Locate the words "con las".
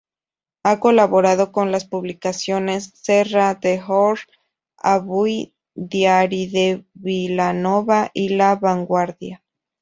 1.51-1.85